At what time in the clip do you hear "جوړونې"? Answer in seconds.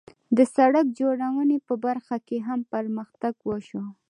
0.99-1.57